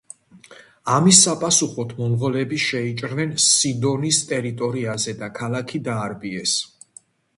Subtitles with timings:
[0.93, 6.57] ამის საპასუხოდ მონღოლები შეიჭრნენ სიდონის ტერიტორიაზე და ქალაქი დაარბიეს.